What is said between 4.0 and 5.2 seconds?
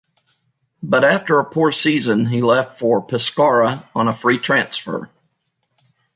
a free transfer.